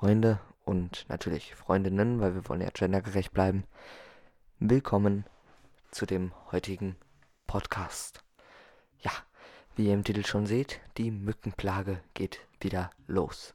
Freunde 0.00 0.40
und 0.64 1.04
natürlich 1.10 1.54
Freundinnen, 1.54 2.22
weil 2.22 2.34
wir 2.34 2.48
wollen 2.48 2.62
ja 2.62 2.70
gendergerecht 2.70 3.32
bleiben. 3.32 3.64
Willkommen 4.58 5.26
zu 5.90 6.06
dem 6.06 6.32
heutigen 6.50 6.96
Podcast. 7.46 8.24
Ja, 9.00 9.10
wie 9.76 9.88
ihr 9.88 9.92
im 9.92 10.02
Titel 10.02 10.24
schon 10.24 10.46
seht, 10.46 10.80
die 10.96 11.10
Mückenplage 11.10 12.00
geht 12.14 12.40
wieder 12.60 12.90
los. 13.08 13.52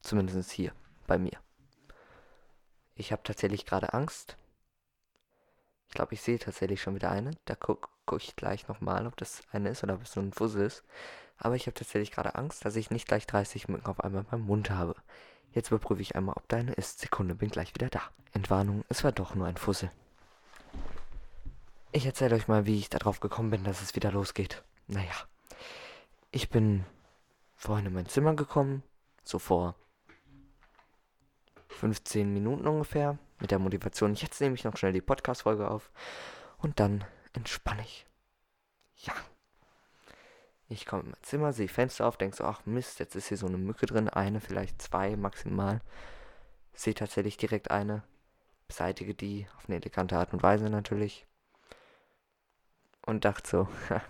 Zumindest 0.00 0.50
hier 0.52 0.72
bei 1.06 1.18
mir. 1.18 1.38
Ich 2.94 3.12
habe 3.12 3.22
tatsächlich 3.22 3.66
gerade 3.66 3.92
Angst. 3.92 4.38
Ich 5.86 5.92
glaube, 5.92 6.14
ich 6.14 6.22
sehe 6.22 6.38
tatsächlich 6.38 6.80
schon 6.80 6.94
wieder 6.94 7.10
eine. 7.10 7.32
Da 7.44 7.56
gucke 7.56 7.90
guck 8.06 8.22
ich 8.22 8.36
gleich 8.36 8.68
nochmal, 8.68 9.06
ob 9.06 9.18
das 9.18 9.42
eine 9.52 9.68
ist 9.68 9.82
oder 9.84 9.96
ob 9.96 10.04
es 10.04 10.12
so 10.12 10.20
ein 10.20 10.32
Fussel 10.32 10.62
ist. 10.62 10.82
Aber 11.36 11.56
ich 11.56 11.66
habe 11.66 11.74
tatsächlich 11.74 12.10
gerade 12.10 12.36
Angst, 12.36 12.64
dass 12.64 12.76
ich 12.76 12.90
nicht 12.90 13.06
gleich 13.06 13.26
30 13.26 13.68
Mücken 13.68 13.84
auf 13.84 14.00
einmal 14.00 14.24
beim 14.24 14.46
Mund 14.46 14.70
habe. 14.70 14.94
Jetzt 15.52 15.70
überprüfe 15.70 16.02
ich 16.02 16.16
einmal, 16.16 16.36
ob 16.36 16.48
da 16.48 16.56
eine 16.56 16.72
ist. 16.72 17.00
Sekunde, 17.00 17.34
bin 17.34 17.50
gleich 17.50 17.74
wieder 17.74 17.88
da. 17.88 18.02
Entwarnung, 18.32 18.84
es 18.88 19.04
war 19.04 19.12
doch 19.12 19.34
nur 19.34 19.46
ein 19.46 19.56
Fussel. 19.56 19.90
Ich 21.92 22.06
erzähle 22.06 22.36
euch 22.36 22.48
mal, 22.48 22.64
wie 22.64 22.78
ich 22.78 22.88
darauf 22.88 23.20
gekommen 23.20 23.50
bin, 23.50 23.64
dass 23.64 23.82
es 23.82 23.94
wieder 23.94 24.10
losgeht. 24.12 24.62
Naja, 24.86 25.12
ich 26.30 26.48
bin 26.48 26.86
vorhin 27.54 27.86
in 27.86 27.92
mein 27.92 28.06
Zimmer 28.06 28.34
gekommen, 28.34 28.82
so 29.22 29.38
vor 29.38 29.74
15 31.68 32.32
Minuten 32.32 32.66
ungefähr, 32.66 33.18
mit 33.38 33.50
der 33.50 33.58
Motivation, 33.58 34.14
jetzt 34.14 34.40
nehme 34.40 34.54
ich 34.54 34.64
noch 34.64 34.76
schnell 34.76 34.92
die 34.92 35.00
Podcast-Folge 35.00 35.68
auf 35.68 35.90
und 36.58 36.80
dann 36.80 37.04
entspanne 37.34 37.82
ich. 37.82 38.06
Ja. 38.98 39.12
Ich 40.68 40.86
komme 40.86 41.02
in 41.02 41.10
mein 41.10 41.22
Zimmer, 41.22 41.52
sehe 41.52 41.68
Fenster 41.68 42.06
auf, 42.06 42.16
denke 42.16 42.36
so, 42.36 42.44
ach 42.44 42.64
Mist, 42.64 42.98
jetzt 42.98 43.14
ist 43.14 43.28
hier 43.28 43.36
so 43.36 43.46
eine 43.46 43.58
Mücke 43.58 43.86
drin, 43.86 44.08
eine, 44.08 44.40
vielleicht 44.40 44.80
zwei 44.80 45.16
maximal. 45.16 45.80
Sehe 46.72 46.94
tatsächlich 46.94 47.36
direkt 47.36 47.70
eine, 47.70 48.02
beseitige 48.68 49.14
die 49.14 49.46
auf 49.56 49.66
eine 49.66 49.76
elegante 49.76 50.16
Art 50.16 50.32
und 50.32 50.42
Weise 50.42 50.70
natürlich. 50.70 51.26
Und 53.04 53.24
dachte 53.24 53.48
so, 53.48 53.68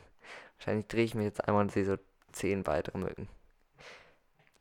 wahrscheinlich 0.59 0.87
drehe 0.87 1.05
ich 1.05 1.15
mich 1.15 1.25
jetzt 1.25 1.47
einmal 1.47 1.63
und 1.63 1.73
sehe 1.73 1.85
so 1.85 1.97
zehn 2.31 2.67
weitere 2.67 2.99
Mücken. 2.99 3.29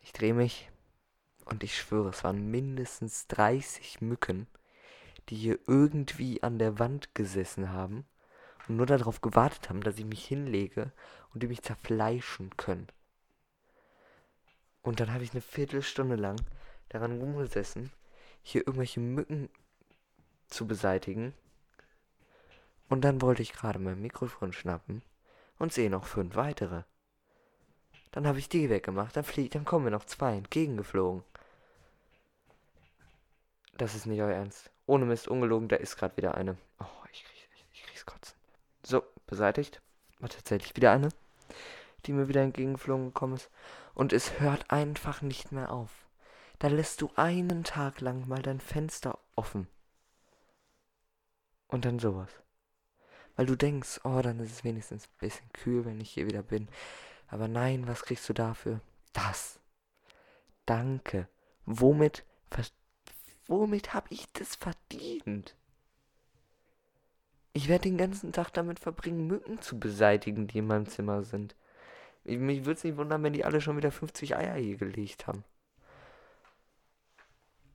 Ich 0.01 0.13
drehe 0.13 0.33
mich 0.33 0.69
und 1.45 1.63
ich 1.63 1.77
schwöre, 1.77 2.09
es 2.09 2.23
waren 2.23 2.49
mindestens 2.49 3.27
30 3.27 4.01
Mücken, 4.01 4.47
die 5.29 5.35
hier 5.35 5.59
irgendwie 5.67 6.41
an 6.41 6.57
der 6.57 6.79
Wand 6.79 7.13
gesessen 7.13 7.71
haben 7.71 8.05
und 8.67 8.77
nur 8.77 8.85
darauf 8.85 9.21
gewartet 9.21 9.69
haben, 9.69 9.81
dass 9.81 9.97
ich 9.97 10.05
mich 10.05 10.25
hinlege 10.25 10.91
und 11.33 11.43
die 11.43 11.47
mich 11.47 11.61
zerfleischen 11.61 12.55
können. 12.57 12.87
Und 14.81 14.99
dann 14.99 15.13
habe 15.13 15.23
ich 15.23 15.31
eine 15.31 15.41
Viertelstunde 15.41 16.15
lang 16.15 16.37
daran 16.89 17.19
rumgesessen, 17.19 17.91
hier 18.41 18.65
irgendwelche 18.65 18.99
Mücken 18.99 19.49
zu 20.47 20.67
beseitigen. 20.67 21.33
Und 22.89 23.01
dann 23.01 23.21
wollte 23.21 23.41
ich 23.41 23.53
gerade 23.53 23.79
mein 23.79 24.01
Mikrofon 24.01 24.53
schnappen 24.53 25.01
und 25.59 25.71
sehe 25.71 25.89
noch 25.89 26.05
fünf 26.05 26.35
weitere. 26.35 26.83
Dann 28.11 28.27
habe 28.27 28.39
ich 28.39 28.49
die 28.49 28.69
weggemacht, 28.69 29.15
dann 29.15 29.23
fliegt, 29.23 29.55
dann 29.55 29.63
kommen 29.63 29.85
mir 29.85 29.91
noch 29.91 30.05
zwei 30.05 30.35
entgegengeflogen. 30.35 31.23
Das 33.77 33.95
ist 33.95 34.05
nicht 34.05 34.21
euer 34.21 34.33
Ernst. 34.33 34.69
Ohne 34.85 35.05
Mist, 35.05 35.29
ungelogen, 35.29 35.69
da 35.69 35.77
ist 35.77 35.95
gerade 35.95 36.17
wieder 36.17 36.35
eine. 36.35 36.57
Oh, 36.79 36.85
ich, 37.11 37.23
krieg, 37.23 37.49
ich, 37.55 37.65
ich 37.71 37.83
krieg's 37.83 38.05
kotzen. 38.05 38.40
So, 38.83 39.03
beseitigt. 39.27 39.81
War 40.19 40.29
tatsächlich 40.29 40.75
wieder 40.75 40.91
eine, 40.91 41.09
die 42.05 42.13
mir 42.13 42.27
wieder 42.27 42.41
entgegengeflogen 42.41 43.07
gekommen 43.07 43.35
ist. 43.35 43.49
Und 43.93 44.13
es 44.13 44.39
hört 44.39 44.69
einfach 44.71 45.21
nicht 45.21 45.51
mehr 45.51 45.71
auf. 45.71 45.89
Da 46.59 46.67
lässt 46.67 47.01
du 47.01 47.09
einen 47.15 47.63
Tag 47.63 48.01
lang 48.01 48.27
mal 48.27 48.41
dein 48.41 48.59
Fenster 48.59 49.17
offen. 49.35 49.67
Und 51.67 51.85
dann 51.85 51.99
sowas. 51.99 52.29
Weil 53.35 53.45
du 53.45 53.55
denkst, 53.55 54.01
oh, 54.03 54.21
dann 54.21 54.39
ist 54.39 54.51
es 54.51 54.63
wenigstens 54.63 55.05
ein 55.05 55.17
bisschen 55.19 55.53
kühl, 55.53 55.85
wenn 55.85 56.01
ich 56.01 56.11
hier 56.11 56.27
wieder 56.27 56.43
bin. 56.43 56.67
Aber 57.27 57.47
nein, 57.47 57.87
was 57.87 58.03
kriegst 58.03 58.27
du 58.29 58.33
dafür? 58.33 58.81
Das. 59.13 59.59
Danke. 60.65 61.27
Womit 61.65 62.25
Womit 63.51 63.93
habe 63.93 64.07
ich 64.11 64.31
das 64.31 64.55
verdient? 64.55 65.55
Ich 67.53 67.67
werde 67.67 67.83
den 67.83 67.97
ganzen 67.97 68.31
Tag 68.31 68.51
damit 68.53 68.79
verbringen, 68.79 69.27
Mücken 69.27 69.61
zu 69.61 69.77
beseitigen, 69.79 70.47
die 70.47 70.59
in 70.59 70.67
meinem 70.67 70.87
Zimmer 70.87 71.23
sind. 71.23 71.55
Mich 72.23 72.65
würde 72.65 72.77
es 72.77 72.83
nicht 72.83 72.97
wundern, 72.97 73.23
wenn 73.23 73.33
die 73.33 73.43
alle 73.45 73.61
schon 73.61 73.77
wieder 73.77 73.91
50 73.91 74.35
Eier 74.37 74.55
hier 74.55 74.77
gelegt 74.77 75.27
haben. 75.27 75.43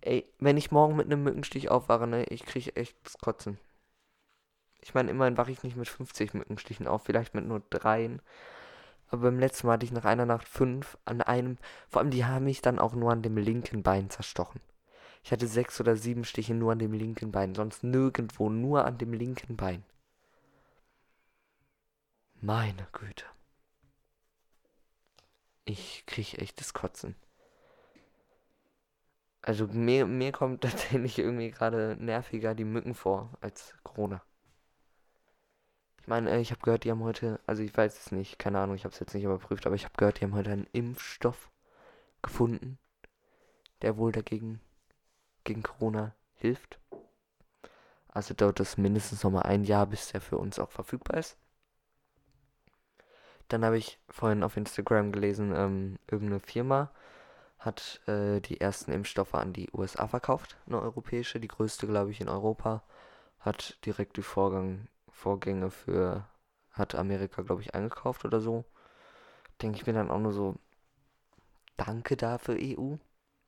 Ey, 0.00 0.24
wenn 0.38 0.56
ich 0.56 0.70
morgen 0.70 0.96
mit 0.96 1.06
einem 1.06 1.24
Mückenstich 1.24 1.68
aufwache, 1.68 2.06
ne, 2.06 2.24
ich 2.26 2.44
kriege 2.46 2.74
echt 2.76 2.96
das 3.04 3.18
Kotzen. 3.18 3.58
Ich 4.80 4.94
meine, 4.94 5.10
immerhin 5.10 5.36
wache 5.36 5.50
ich 5.50 5.64
nicht 5.64 5.76
mit 5.76 5.88
50 5.88 6.32
Mückenstichen 6.32 6.86
auf, 6.86 7.02
vielleicht 7.02 7.34
mit 7.34 7.44
nur 7.44 7.60
dreien. 7.70 8.22
Aber 9.08 9.22
beim 9.22 9.38
letzten 9.40 9.66
Mal 9.66 9.74
hatte 9.74 9.84
ich 9.84 9.92
nach 9.92 10.04
einer 10.04 10.26
Nacht 10.26 10.46
fünf 10.46 10.96
an 11.04 11.22
einem. 11.22 11.58
Vor 11.88 12.00
allem, 12.00 12.10
die 12.10 12.24
haben 12.24 12.44
mich 12.44 12.62
dann 12.62 12.78
auch 12.78 12.94
nur 12.94 13.10
an 13.12 13.22
dem 13.22 13.36
linken 13.36 13.82
Bein 13.82 14.10
zerstochen. 14.10 14.60
Ich 15.26 15.32
hatte 15.32 15.48
sechs 15.48 15.80
oder 15.80 15.96
sieben 15.96 16.24
Stiche 16.24 16.54
nur 16.54 16.70
an 16.70 16.78
dem 16.78 16.92
linken 16.92 17.32
Bein, 17.32 17.56
sonst 17.56 17.82
nirgendwo, 17.82 18.48
nur 18.48 18.84
an 18.84 18.96
dem 18.96 19.12
linken 19.12 19.56
Bein. 19.56 19.82
Meine 22.40 22.86
Güte. 22.92 23.24
Ich 25.64 26.06
kriege 26.06 26.38
echtes 26.38 26.74
Kotzen. 26.74 27.16
Also 29.42 29.66
mir, 29.66 30.06
mir 30.06 30.30
kommt 30.30 30.60
tatsächlich 30.62 31.18
irgendwie 31.18 31.50
gerade 31.50 31.96
nerviger 31.98 32.54
die 32.54 32.62
Mücken 32.62 32.94
vor 32.94 33.36
als 33.40 33.74
Corona. 33.82 34.22
Ich 36.02 36.06
meine, 36.06 36.30
äh, 36.30 36.40
ich 36.40 36.52
habe 36.52 36.60
gehört, 36.62 36.84
die 36.84 36.92
haben 36.92 37.02
heute, 37.02 37.40
also 37.46 37.64
ich 37.64 37.76
weiß 37.76 37.98
es 37.98 38.12
nicht, 38.12 38.38
keine 38.38 38.60
Ahnung, 38.60 38.76
ich 38.76 38.84
habe 38.84 38.94
es 38.94 39.00
jetzt 39.00 39.12
nicht 39.12 39.24
überprüft, 39.24 39.66
aber 39.66 39.74
ich 39.74 39.86
habe 39.86 39.96
gehört, 39.96 40.20
die 40.20 40.24
haben 40.24 40.36
heute 40.36 40.52
einen 40.52 40.68
Impfstoff 40.70 41.50
gefunden, 42.22 42.78
der 43.82 43.96
wohl 43.96 44.12
dagegen 44.12 44.60
gegen 45.46 45.62
Corona 45.62 46.14
hilft. 46.34 46.78
Also 48.08 48.34
dauert 48.34 48.60
es 48.60 48.76
mindestens 48.76 49.24
noch 49.24 49.30
mal 49.30 49.42
ein 49.42 49.64
Jahr, 49.64 49.86
bis 49.86 50.12
der 50.12 50.20
für 50.20 50.38
uns 50.38 50.58
auch 50.58 50.70
verfügbar 50.70 51.18
ist. 51.18 51.38
Dann 53.48 53.64
habe 53.64 53.78
ich 53.78 53.98
vorhin 54.08 54.42
auf 54.42 54.56
Instagram 54.56 55.12
gelesen, 55.12 55.54
ähm, 55.54 55.98
irgendeine 56.10 56.40
Firma 56.40 56.90
hat 57.58 58.00
äh, 58.06 58.40
die 58.40 58.60
ersten 58.60 58.92
Impfstoffe 58.92 59.34
an 59.34 59.52
die 59.52 59.70
USA 59.72 60.06
verkauft, 60.08 60.56
eine 60.66 60.80
europäische, 60.80 61.40
die 61.40 61.48
größte, 61.48 61.86
glaube 61.86 62.10
ich, 62.10 62.20
in 62.20 62.28
Europa, 62.28 62.82
hat 63.40 63.78
direkt 63.84 64.16
die 64.16 64.22
Vorgang, 64.22 64.88
Vorgänge 65.08 65.70
für, 65.70 66.28
hat 66.70 66.94
Amerika, 66.94 67.42
glaube 67.42 67.62
ich, 67.62 67.74
eingekauft 67.74 68.24
oder 68.24 68.40
so. 68.40 68.64
Denke 69.62 69.78
ich 69.78 69.86
mir 69.86 69.94
dann 69.94 70.10
auch 70.10 70.18
nur 70.18 70.32
so, 70.32 70.56
danke 71.76 72.16
dafür, 72.16 72.56
EU. 72.60 72.96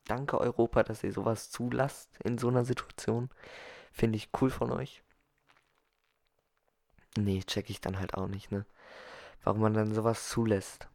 Danke 0.08 0.40
Europa, 0.40 0.82
dass 0.82 1.04
ihr 1.04 1.12
sowas 1.12 1.50
zulasst 1.50 2.18
in 2.24 2.38
so 2.38 2.48
einer 2.48 2.64
Situation. 2.64 3.30
Finde 3.92 4.16
ich 4.16 4.30
cool 4.40 4.50
von 4.50 4.72
euch. 4.72 5.02
Nee, 7.16 7.42
check 7.44 7.68
ich 7.68 7.80
dann 7.80 7.98
halt 7.98 8.14
auch 8.14 8.26
nicht, 8.26 8.50
ne? 8.50 8.64
Warum 9.44 9.60
man 9.60 9.74
dann 9.74 9.94
sowas 9.94 10.28
zulässt. 10.28 10.88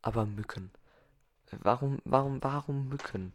Aber 0.00 0.26
Mücken. 0.26 0.70
Warum, 1.50 1.98
warum, 2.04 2.42
warum 2.42 2.88
Mücken? 2.88 3.32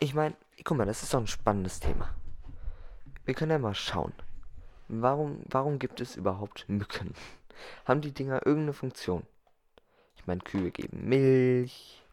Ich 0.00 0.14
meine, 0.14 0.36
guck 0.64 0.76
mal, 0.76 0.86
das 0.86 1.02
ist 1.02 1.12
doch 1.12 1.20
ein 1.20 1.26
spannendes 1.26 1.80
Thema. 1.80 2.14
Wir 3.24 3.34
können 3.34 3.50
ja 3.50 3.58
mal 3.58 3.74
schauen. 3.74 4.12
Warum, 4.88 5.42
warum 5.46 5.78
gibt 5.78 6.00
es 6.00 6.14
überhaupt 6.14 6.68
Mücken? 6.68 7.14
Haben 7.84 8.00
die 8.00 8.12
Dinger 8.12 8.46
irgendeine 8.46 8.74
Funktion? 8.74 9.24
Ich 10.16 10.26
meine, 10.26 10.40
Kühe 10.40 10.70
geben 10.70 11.08
Milch, 11.08 12.03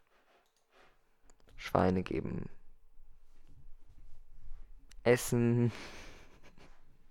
Schweine 1.61 2.02
geben 2.02 2.49
Essen. 5.03 5.72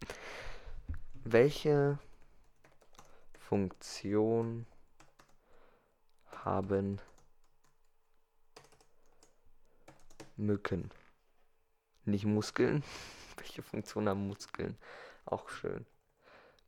Welche 1.25 2.01
Funktion 3.39 4.67
haben 6.33 7.01
Mücken? 10.37 10.91
Nicht 12.05 12.25
Muskeln? 12.25 12.83
Welche 13.37 13.63
Funktion 13.63 14.09
haben 14.09 14.27
Muskeln? 14.27 14.77
Auch 15.27 15.49
schön. 15.49 15.87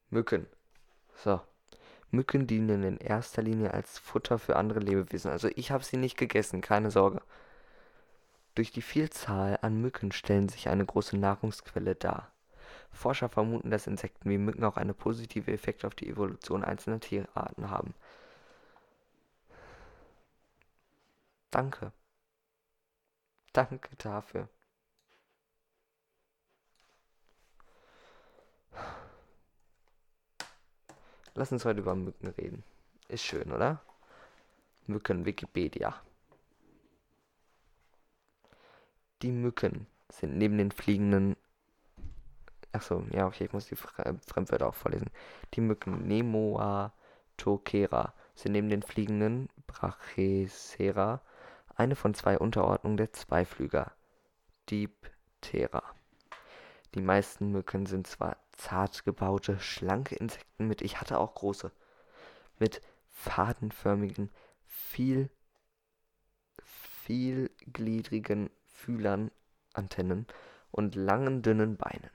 Mücken. 0.08 0.46
So. 1.16 1.40
Mücken 2.12 2.46
dienen 2.46 2.84
in 2.84 2.98
erster 2.98 3.42
Linie 3.42 3.74
als 3.74 3.98
Futter 3.98 4.38
für 4.38 4.54
andere 4.54 4.78
Lebewesen. 4.78 5.32
Also 5.32 5.48
ich 5.56 5.72
habe 5.72 5.82
sie 5.82 5.96
nicht 5.96 6.16
gegessen, 6.16 6.60
keine 6.60 6.92
Sorge. 6.92 7.20
Durch 8.54 8.70
die 8.70 8.82
Vielzahl 8.82 9.58
an 9.62 9.80
Mücken 9.80 10.12
stellen 10.12 10.48
sich 10.48 10.68
eine 10.68 10.84
große 10.84 11.16
Nahrungsquelle 11.16 11.94
dar. 11.94 12.30
Forscher 12.90 13.28
vermuten, 13.30 13.70
dass 13.70 13.86
Insekten 13.86 14.28
wie 14.28 14.38
Mücken 14.38 14.64
auch 14.64 14.76
einen 14.76 14.94
positiven 14.94 15.54
Effekt 15.54 15.84
auf 15.84 15.94
die 15.94 16.08
Evolution 16.08 16.62
einzelner 16.62 17.00
Tierarten 17.00 17.70
haben. 17.70 17.94
Danke. 21.50 21.92
Danke 23.52 23.96
dafür. 23.96 24.48
Lass 31.34 31.52
uns 31.52 31.64
heute 31.64 31.80
über 31.80 31.94
Mücken 31.94 32.28
reden. 32.28 32.62
Ist 33.08 33.24
schön, 33.24 33.50
oder? 33.52 33.80
Mücken 34.86 35.24
Wikipedia. 35.24 35.94
Die 39.22 39.30
Mücken 39.30 39.86
sind 40.08 40.36
neben 40.36 40.58
den 40.58 40.72
fliegenden. 40.72 41.36
Achso, 42.72 43.04
ja, 43.12 43.26
okay, 43.26 43.44
ich 43.44 43.52
muss 43.52 43.66
die 43.66 43.76
Fremdwörter 43.76 44.66
auch 44.66 44.74
vorlesen. 44.74 45.10
Die 45.54 45.60
Mücken 45.60 46.08
Nemoatokera 46.08 48.14
sind 48.34 48.52
neben 48.52 48.68
den 48.68 48.82
fliegenden 48.82 49.48
Brachycera 49.68 51.22
eine 51.76 51.94
von 51.94 52.14
zwei 52.14 52.36
Unterordnungen 52.36 52.96
der 52.96 53.12
Zweiflüger 53.12 53.92
(Diptera). 54.68 55.84
Die 56.94 57.00
meisten 57.00 57.52
Mücken 57.52 57.86
sind 57.86 58.08
zwar 58.08 58.38
zart 58.52 59.04
gebaute, 59.04 59.60
schlanke 59.60 60.16
Insekten 60.16 60.66
mit 60.66 60.82
ich 60.82 61.00
hatte 61.00 61.18
auch 61.18 61.34
große 61.34 61.70
mit 62.58 62.80
fadenförmigen, 63.08 64.30
viel 64.66 65.30
vielgliedrigen 67.04 68.50
Fühlern 68.82 69.30
(Antennen) 69.74 70.26
und 70.72 70.96
langen, 70.96 71.42
dünnen 71.42 71.76
Beinen. 71.76 72.10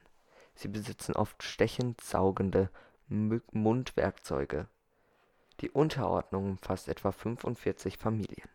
Sie 0.54 0.68
besitzen 0.68 1.16
oft 1.16 1.42
stechend 1.42 2.02
saugende 2.02 2.70
Mundwerkzeuge. 3.08 4.68
Die 5.62 5.72
Unterordnung 5.72 6.52
umfasst 6.52 6.90
etwa 6.90 7.14
45 7.14 7.98
Familien. 7.98 8.50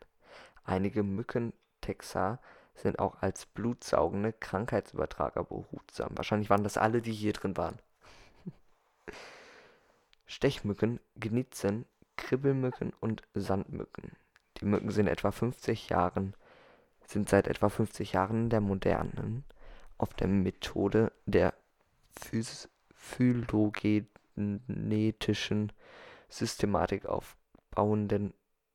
Einige 0.64 1.02
Mückentexer 1.02 2.38
sind 2.74 2.98
auch 2.98 3.22
als 3.22 3.46
blutsaugende 3.46 4.32
Krankheitsübertrager 4.34 5.44
behutsam. 5.44 6.10
Wahrscheinlich 6.16 6.50
waren 6.50 6.64
das 6.64 6.76
alle, 6.76 7.00
die 7.00 7.12
hier 7.12 7.32
drin 7.32 7.56
waren. 7.56 7.78
Stechmücken, 10.26 11.00
Gnitzen, 11.18 11.86
Kribbelmücken 12.16 12.92
und 13.00 13.22
Sandmücken. 13.34 14.12
Die 14.58 14.66
Mücken 14.66 14.90
sind 14.90 15.06
etwa 15.06 15.32
50 15.32 15.88
Jahren 15.88 16.34
sind 17.12 17.28
seit 17.28 17.46
etwa 17.46 17.68
50 17.68 18.12
Jahren 18.12 18.50
der 18.50 18.60
modernen, 18.60 19.44
auf 19.98 20.14
der 20.14 20.26
Methode 20.28 21.12
der 21.26 21.54
phylogenetischen 22.94 25.72
Systematik 26.28 27.06
aufbauenden 27.06 28.32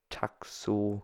Taxonomie 0.10 1.02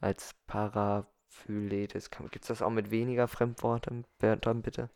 als 0.00 0.34
Paraphyletes. 0.46 2.10
Gibt 2.10 2.42
es 2.42 2.48
das 2.48 2.62
auch 2.62 2.70
mit 2.70 2.90
weniger 2.90 3.28
Fremdworten 3.28 4.04
bitte? 4.18 4.90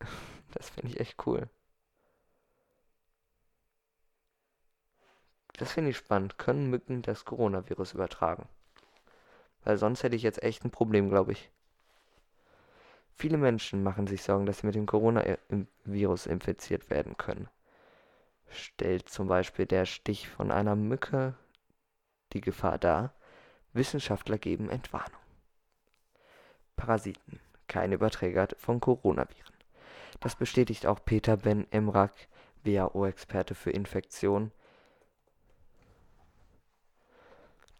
Das 0.52 0.70
finde 0.70 0.92
ich 0.92 1.00
echt 1.00 1.26
cool. 1.26 1.50
Das 5.52 5.72
finde 5.72 5.90
ich 5.90 5.98
spannend. 5.98 6.38
Können 6.38 6.70
Mücken 6.70 7.02
das 7.02 7.26
Coronavirus 7.26 7.92
übertragen? 7.92 8.48
Weil 9.68 9.76
sonst 9.76 10.02
hätte 10.02 10.16
ich 10.16 10.22
jetzt 10.22 10.42
echt 10.42 10.64
ein 10.64 10.70
Problem, 10.70 11.10
glaube 11.10 11.32
ich. 11.32 11.50
Viele 13.12 13.36
Menschen 13.36 13.82
machen 13.82 14.06
sich 14.06 14.22
Sorgen, 14.22 14.46
dass 14.46 14.60
sie 14.60 14.66
mit 14.66 14.74
dem 14.74 14.86
Coronavirus 14.86 16.24
infiziert 16.24 16.88
werden 16.88 17.18
können. 17.18 17.50
Stellt 18.48 19.10
zum 19.10 19.28
Beispiel 19.28 19.66
der 19.66 19.84
Stich 19.84 20.26
von 20.30 20.50
einer 20.50 20.74
Mücke 20.74 21.34
die 22.32 22.40
Gefahr 22.40 22.78
dar, 22.78 23.12
Wissenschaftler 23.74 24.38
geben 24.38 24.70
Entwarnung. 24.70 25.20
Parasiten, 26.74 27.38
kein 27.66 27.92
Überträger 27.92 28.48
von 28.56 28.80
Coronaviren. 28.80 29.54
Das 30.20 30.34
bestätigt 30.34 30.86
auch 30.86 31.04
Peter 31.04 31.36
Ben 31.36 31.70
Emrak, 31.70 32.14
WHO-Experte 32.64 33.54
für 33.54 33.70
Infektionen, 33.70 34.50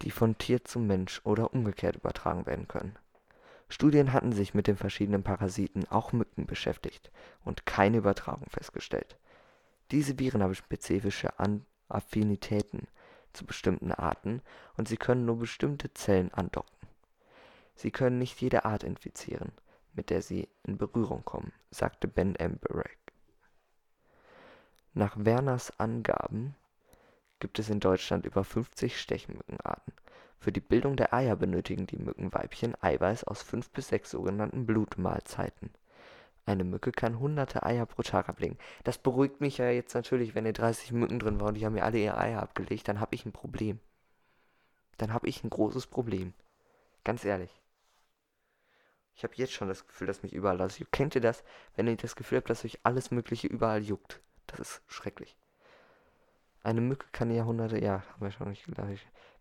die 0.03 0.11
von 0.11 0.39
Tier 0.39 0.65
zu 0.65 0.79
Mensch 0.79 1.21
oder 1.25 1.53
umgekehrt 1.53 1.97
übertragen 1.97 2.47
werden 2.47 2.69
können. 2.69 2.97
Studien 3.69 4.13
hatten 4.13 4.33
sich 4.33 4.55
mit 4.55 4.67
den 4.67 4.77
verschiedenen 4.77 5.23
Parasiten, 5.23 5.87
auch 5.89 6.13
Mücken, 6.13 6.47
beschäftigt 6.47 7.11
und 7.45 7.67
keine 7.67 7.99
Übertragung 7.99 8.47
festgestellt. 8.49 9.19
Diese 9.91 10.19
Viren 10.19 10.43
haben 10.43 10.55
spezifische 10.55 11.31
Affinitäten 11.89 12.89
zu 13.33 13.45
bestimmten 13.45 13.93
Arten 13.93 14.43
und 14.77 14.89
sie 14.89 14.97
können 14.97 15.27
nur 15.27 15.39
bestimmte 15.39 15.93
Zellen 15.95 16.33
andocken. 16.33 16.77
Sie 17.75 17.91
können 17.91 18.19
nicht 18.19 18.41
jede 18.41 18.65
Art 18.65 18.85
infizieren, 18.85 19.53
mit 19.93 20.11
der 20.11 20.23
sie 20.23 20.49
in 20.65 20.79
Berührung 20.79 21.25
kommen, 21.25 21.53
sagte 21.71 22.09
Ben 22.09 22.35
Emberek. 22.37 22.99
Nach 24.95 25.15
Werners 25.17 25.79
Angaben 25.79 26.57
gibt 27.41 27.59
es 27.59 27.71
in 27.71 27.81
Deutschland 27.81 28.27
über 28.27 28.45
50 28.45 29.01
Stechmückenarten. 29.01 29.93
Für 30.41 30.53
die 30.53 30.61
Bildung 30.61 30.97
der 30.97 31.13
Eier 31.13 31.37
benötigen 31.37 31.87
die 31.87 31.97
Mückenweibchen 31.99 32.75
Eiweiß 32.81 33.25
aus 33.25 33.43
fünf 33.43 33.71
bis 33.71 33.89
sechs 33.89 34.11
sogenannten 34.11 34.67
Blutmahlzeiten. 34.67 35.71
Eine 36.47 36.65
Mücke 36.65 36.93
kann 36.93 37.19
hunderte 37.19 37.65
Eier 37.65 37.85
pro 37.85 38.03
Tag 38.03 38.29
ablegen. 38.29 38.57
Das 38.85 38.97
beruhigt 38.97 39.41
mich 39.41 39.59
ja 39.59 39.71
jetzt 39.71 39.95
natürlich, 39.95 40.35
wenn 40.35 40.45
hier 40.45 40.55
30 40.55 40.93
Mücken 40.93 41.19
drin 41.19 41.41
waren 41.41 41.49
und 41.49 41.55
die 41.57 41.67
haben 41.67 41.75
mir 41.75 41.85
alle 41.85 41.99
ihre 41.99 42.17
Eier 42.17 42.43
abgelegt, 42.43 42.89
dann 42.89 43.01
habe 43.01 43.15
ich 43.15 43.27
ein 43.27 43.33
Problem. 43.33 43.81
Dann 44.97 45.13
habe 45.13 45.29
ich 45.29 45.45
ein 45.45 45.51
großes 45.51 45.87
Problem. 45.87 46.33
Ganz 47.05 47.25
ehrlich. 47.25 47.51
Ich 49.15 49.25
habe 49.25 49.35
jetzt 49.37 49.53
schon 49.53 49.69
das 49.69 49.87
Gefühl, 49.87 50.07
dass 50.07 50.23
mich 50.23 50.33
überall 50.33 50.57
das 50.57 50.79
juckt. 50.79 50.93
Kennt 50.93 51.15
ihr 51.17 51.21
das, 51.21 51.43
wenn 51.75 51.89
ihr 51.89 51.97
das 51.97 52.17
Gefühl 52.17 52.39
habt, 52.39 52.49
dass 52.49 52.65
euch 52.65 52.79
alles 52.85 53.11
Mögliche 53.11 53.49
überall 53.49 53.83
juckt? 53.83 54.21
Das 54.47 54.61
ist 54.61 54.83
schrecklich. 54.87 55.37
Eine 56.69 56.83
Mücke 56.83 57.07
kann 57.13 57.31
Jahrhunderte, 57.31 57.83
ja, 57.83 58.03
haben 58.13 58.21
wir 58.21 58.31
schon 58.31 58.51
nicht 58.51 58.67
gedacht, 58.67 58.91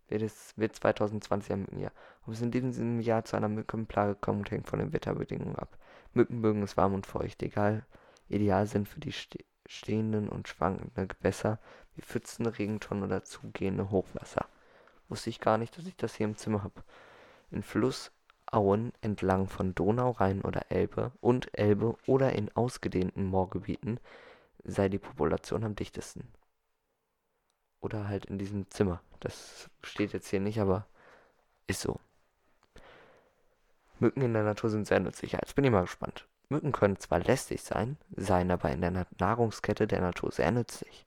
wird 0.07 0.21
es 0.21 0.53
wird 0.55 0.73
2020 0.77 1.51
ein 1.51 1.59
Mückenjahr. 1.59 1.91
Ob 2.25 2.31
es 2.31 2.41
in 2.41 2.51
diesem 2.51 3.01
Jahr 3.01 3.25
zu 3.25 3.35
einer 3.35 3.49
Mückenplage 3.49 4.15
kommt, 4.15 4.49
hängt 4.49 4.69
von 4.69 4.79
den 4.79 4.93
Wetterbedingungen 4.93 5.57
ab. 5.57 5.77
Mücken 6.13 6.39
mögen 6.39 6.63
es 6.63 6.77
warm 6.77 6.93
und 6.93 7.05
feucht, 7.05 7.43
egal. 7.43 7.85
Ideal 8.29 8.65
sind 8.65 8.87
für 8.87 9.01
die 9.01 9.11
ste 9.11 9.43
stehenden 9.65 10.29
und 10.29 10.47
schwankenden 10.47 11.09
Gewässer 11.09 11.59
wie 11.95 12.01
Pfützen, 12.01 12.45
Regentonnen 12.45 13.03
oder 13.03 13.25
zugehende 13.25 13.91
Hochwasser. 13.91 14.45
Wusste 15.09 15.29
ich 15.29 15.41
gar 15.41 15.57
nicht, 15.57 15.77
dass 15.77 15.85
ich 15.85 15.97
das 15.97 16.15
hier 16.15 16.27
im 16.27 16.37
Zimmer 16.37 16.63
habe. 16.63 16.81
In 17.51 17.61
Flussauen 17.61 18.93
entlang 19.01 19.49
von 19.49 19.75
Donau, 19.75 20.11
Rhein 20.11 20.43
oder 20.43 20.71
Elbe 20.71 21.11
und 21.19 21.49
Elbe 21.51 21.97
oder 22.05 22.31
in 22.31 22.55
ausgedehnten 22.55 23.25
Moorgebieten 23.25 23.99
sei 24.63 24.87
die 24.87 24.97
Population 24.97 25.65
am 25.65 25.75
dichtesten. 25.75 26.31
Oder 27.79 28.07
halt 28.07 28.25
in 28.25 28.37
diesem 28.37 28.69
Zimmer. 28.69 29.01
Das 29.19 29.69
steht 29.83 30.13
jetzt 30.13 30.29
hier 30.29 30.39
nicht, 30.39 30.59
aber 30.59 30.85
ist 31.67 31.81
so. 31.81 31.99
Mücken 33.99 34.21
in 34.21 34.33
der 34.33 34.43
Natur 34.43 34.69
sind 34.69 34.87
sehr 34.87 34.99
nützlich. 34.99 35.33
Jetzt 35.33 35.55
bin 35.55 35.65
ich 35.65 35.71
mal 35.71 35.81
gespannt. 35.81 36.27
Mücken 36.49 36.71
können 36.71 36.99
zwar 36.99 37.19
lästig 37.19 37.61
sein, 37.61 37.97
seien 38.15 38.51
aber 38.51 38.71
in 38.71 38.81
der 38.81 39.05
Nahrungskette 39.19 39.87
der 39.87 40.01
Natur 40.01 40.31
sehr 40.31 40.51
nützlich. 40.51 41.05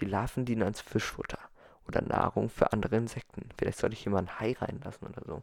Die 0.00 0.06
Larven 0.06 0.44
dienen 0.44 0.62
als 0.62 0.80
Fischfutter 0.80 1.38
oder 1.86 2.02
Nahrung 2.02 2.48
für 2.48 2.72
andere 2.72 2.96
Insekten. 2.96 3.48
Vielleicht 3.56 3.78
sollte 3.78 3.94
ich 3.94 4.02
hier 4.02 4.10
mal 4.10 4.18
ein 4.18 4.40
Hai 4.40 4.56
reinlassen 4.58 5.06
oder 5.06 5.22
so. 5.24 5.42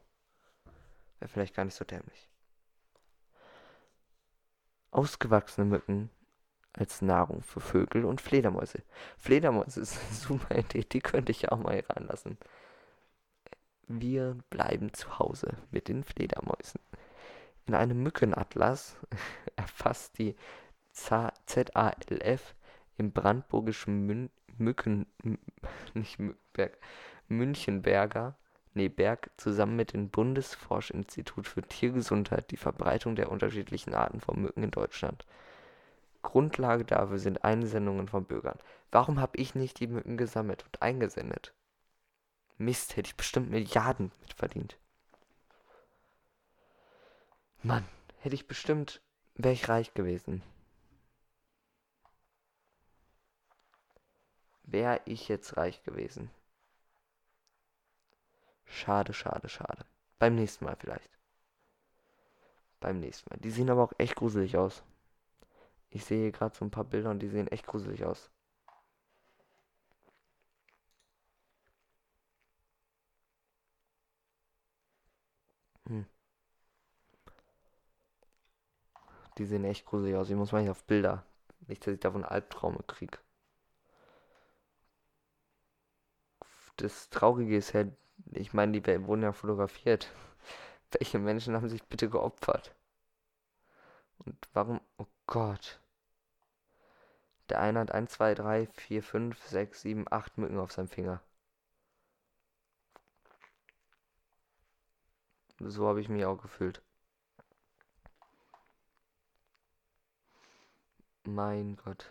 Wäre 1.20 1.30
vielleicht 1.30 1.56
gar 1.56 1.66
nicht 1.66 1.76
so 1.76 1.86
dämlich. 1.86 2.30
Ausgewachsene 4.90 5.66
Mücken 5.66 6.10
als 6.74 7.02
Nahrung 7.02 7.42
für 7.42 7.60
Vögel 7.60 8.06
und 8.06 8.22
Fledermäuse. 8.22 8.82
Fledermäuse 9.18 9.82
ist 9.82 10.00
eine 10.00 10.16
super 10.16 10.58
Idee, 10.58 10.84
die 10.84 11.02
könnte 11.02 11.32
ich 11.32 11.52
auch 11.52 11.58
mal 11.58 11.74
hier 11.74 11.90
reinlassen. 11.90 12.38
Wir 13.88 14.38
bleiben 14.50 14.94
zu 14.94 15.20
Hause 15.20 15.58
mit 15.70 15.88
den 15.88 16.04
Fledermäusen. 16.04 16.80
In 17.68 17.76
einem 17.76 18.02
Mückenatlas 18.04 18.96
erfasst 19.56 20.18
die 20.18 20.36
ZALF 20.94 22.56
im 22.98 23.12
brandenburgischen 23.12 24.06
Mün 24.06 24.30
Mücken, 24.58 25.08
nicht 25.94 26.20
Mückenberg, 26.20 26.78
Münchenberger 27.28 28.36
nee, 28.74 28.90
Berg 28.90 29.32
zusammen 29.38 29.76
mit 29.76 29.94
dem 29.94 30.10
Bundesforschungsinstitut 30.10 31.48
für 31.48 31.62
Tiergesundheit 31.62 32.52
die 32.52 32.58
Verbreitung 32.58 33.16
der 33.16 33.32
unterschiedlichen 33.32 33.94
Arten 33.94 34.20
von 34.20 34.42
Mücken 34.42 34.64
in 34.64 34.72
Deutschland. 34.72 35.26
Grundlage 36.22 36.86
dafür 36.86 37.20
sind 37.20 37.44
Einsendungen 37.44 38.08
von 38.08 38.26
Bürgern. 38.26 38.60
Warum 38.92 39.20
habe 39.20 39.38
ich 39.38 39.56
nicht 39.56 39.80
die 39.80 39.88
Mücken 39.88 40.18
gesammelt 40.18 40.64
und 40.66 40.82
eingesendet? 40.82 41.54
Mist, 42.58 42.96
hätte 42.96 43.08
ich 43.08 43.18
bestimmt 43.18 43.50
Milliarden 43.50 44.12
mit 44.22 44.34
verdient. 44.34 44.78
Mann, 47.64 47.86
hätte 48.20 48.36
ich 48.36 48.48
bestimmt, 48.48 49.02
wäre 49.36 49.54
ich 49.54 49.70
reich 49.70 49.94
gewesen. 49.94 50.44
Wäre 54.64 55.02
ich 55.06 55.28
jetzt 55.28 55.58
reich 55.58 55.84
gewesen. 55.84 56.32
Schade, 58.66 59.14
schade, 59.14 59.50
schade. 59.50 59.86
Beim 60.18 60.36
nächsten 60.36 60.66
Mal 60.66 60.76
vielleicht. 60.76 61.10
Beim 62.80 63.00
nächsten 63.00 63.30
Mal. 63.30 63.40
Die 63.40 63.52
sehen 63.52 63.70
aber 63.70 63.84
auch 63.84 63.94
echt 63.98 64.16
gruselig 64.16 64.58
aus. 64.58 64.84
Ich 65.92 66.06
sehe 66.06 66.32
gerade 66.32 66.56
so 66.58 66.66
ein 66.66 66.72
paar 66.72 66.86
Bilder 66.86 67.12
und 67.12 67.20
die 67.20 67.28
sehen 67.30 67.46
echt 67.48 67.68
gruselig 67.68 68.04
aus. 68.04 68.32
Hm. 75.90 76.02
Die 79.38 79.46
sehen 79.46 79.66
echt 79.66 79.86
gruselig 79.86 80.16
aus. 80.16 80.30
Ich 80.30 80.38
muss 80.38 80.54
mal 80.54 80.62
nicht 80.62 80.70
auf 80.72 80.86
Bilder. 80.86 81.26
Nicht, 81.68 81.86
dass 81.86 81.94
ich 81.96 82.00
davon 82.00 82.24
Albtraume 82.24 82.80
kriege. 82.88 83.18
Das 86.76 87.10
Traurige 87.10 87.56
ist 87.56 87.72
ja, 87.72 87.86
ich 88.34 88.54
meine, 88.54 88.74
die 88.82 89.08
wurden 89.08 89.24
ja 89.24 89.32
fotografiert. 89.32 90.12
Welche 90.92 91.20
Menschen 91.20 91.56
haben 91.56 91.70
sich 91.70 91.84
bitte 91.84 92.10
geopfert? 92.10 92.76
Und 94.26 94.38
warum? 94.54 94.80
Oh 94.98 95.06
Gott. 95.28 95.81
Der 97.52 97.60
eine 97.60 97.82
hat 97.82 97.92
1, 97.92 98.10
2, 98.14 98.34
3, 98.36 98.68
4, 98.68 99.04
5, 99.04 99.38
6, 99.48 99.82
7, 99.82 100.06
8 100.10 100.38
Mücken 100.38 100.58
auf 100.58 100.72
seinem 100.72 100.88
Finger. 100.88 101.22
So 105.60 105.86
habe 105.86 106.00
ich 106.00 106.08
mich 106.08 106.24
auch 106.24 106.42
gefühlt. 106.42 106.82
Mein 111.26 111.76
Gott. 111.76 112.10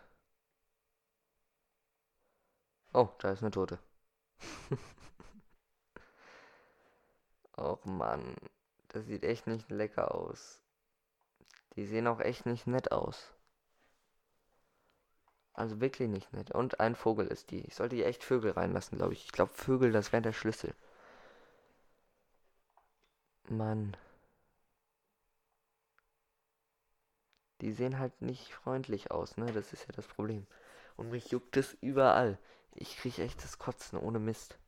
Oh, 2.92 3.08
da 3.20 3.30
ist 3.32 3.42
eine 3.42 3.50
Tote. 3.50 3.78
Och 7.56 7.82
Mann, 7.86 8.36
das 8.88 9.06
sieht 9.06 9.24
echt 9.24 9.46
nicht 9.46 9.70
lecker 9.70 10.14
aus. 10.14 10.60
Die 11.76 11.86
sehen 11.86 12.06
auch 12.08 12.20
echt 12.20 12.44
nicht 12.44 12.66
nett 12.66 12.92
aus. 12.92 13.32
Also 15.60 15.78
wirklich 15.78 16.08
nicht 16.08 16.32
nett. 16.32 16.50
Und 16.52 16.80
ein 16.80 16.94
Vogel 16.94 17.26
ist 17.26 17.50
die. 17.50 17.60
Ich 17.66 17.74
sollte 17.74 17.94
hier 17.94 18.06
echt 18.06 18.24
Vögel 18.24 18.52
reinlassen, 18.52 18.96
glaube 18.96 19.12
ich. 19.12 19.26
Ich 19.26 19.32
glaube, 19.32 19.52
Vögel, 19.52 19.92
das 19.92 20.10
wäre 20.10 20.22
der 20.22 20.32
Schlüssel. 20.32 20.74
Mann. 23.50 23.94
Die 27.60 27.70
sehen 27.70 28.00
halt 28.00 28.20
nicht 28.22 28.52
freundlich 28.52 29.12
aus, 29.12 29.36
ne? 29.36 29.52
Das 29.52 29.72
ist 29.72 29.82
ja 29.86 29.92
das 29.94 30.08
Problem. 30.08 30.46
Und 30.96 31.10
mich 31.10 31.30
juckt 31.30 31.56
es 31.56 31.74
überall. 31.80 32.38
Ich 32.74 32.96
kriege 32.96 33.22
echt 33.22 33.44
das 33.44 33.58
Kotzen 33.58 33.98
ohne 33.98 34.18
Mist. 34.18 34.58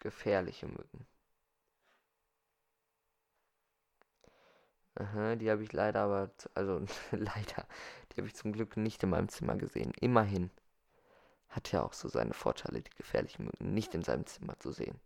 Gefährliche 0.00 0.66
Mücken. 0.66 1.06
Aha, 5.00 5.34
die 5.34 5.50
habe 5.50 5.64
ich 5.64 5.72
leider 5.72 6.00
aber, 6.02 6.30
also 6.54 6.78
leider, 7.10 7.66
die 8.12 8.16
habe 8.18 8.28
ich 8.28 8.36
zum 8.36 8.52
Glück 8.52 8.76
nicht 8.76 9.02
in 9.02 9.10
meinem 9.10 9.28
Zimmer 9.28 9.56
gesehen. 9.56 9.92
Immerhin. 10.00 10.50
Hat 11.50 11.72
ja 11.72 11.82
auch 11.82 11.92
so 11.92 12.08
seine 12.08 12.34
Vorteile, 12.34 12.82
die 12.82 12.90
gefährlichen 12.96 13.44
Mücken 13.46 13.74
nicht 13.74 13.94
in 13.94 14.02
seinem 14.04 14.26
Zimmer 14.26 14.58
zu 14.58 14.72
sehen. 14.72 14.98